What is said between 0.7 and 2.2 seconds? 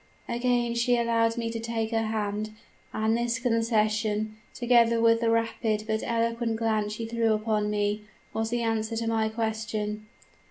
she allowed me to take her